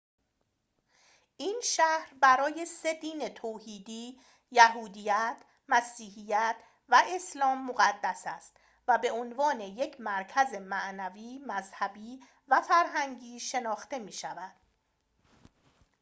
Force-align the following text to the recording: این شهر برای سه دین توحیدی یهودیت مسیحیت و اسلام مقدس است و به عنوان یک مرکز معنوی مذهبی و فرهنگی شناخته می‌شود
این 1.37 1.61
شهر 1.63 2.13
برای 2.21 2.65
سه 2.65 2.93
دین 2.93 3.29
توحیدی 3.29 4.19
یهودیت 4.51 5.37
مسیحیت 5.67 6.55
و 6.89 7.01
اسلام 7.07 7.65
مقدس 7.65 8.23
است 8.25 8.57
و 8.87 8.97
به 8.97 9.11
عنوان 9.11 9.59
یک 9.59 9.99
مرکز 10.01 10.53
معنوی 10.53 11.39
مذهبی 11.47 12.19
و 12.47 12.61
فرهنگی 12.61 13.39
شناخته 13.39 13.99
می‌شود 13.99 14.55